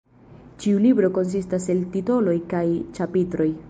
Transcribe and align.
Ĉiu 0.63 0.79
libro 0.85 1.11
konsistas 1.19 1.71
el 1.77 1.87
titoloj 1.99 2.37
kaj 2.57 2.67
ĉapitroj. 2.99 3.53